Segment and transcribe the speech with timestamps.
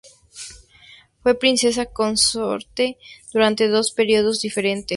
[1.21, 2.97] Fue princesa consorte
[3.31, 4.89] durante dos periodos diferentes.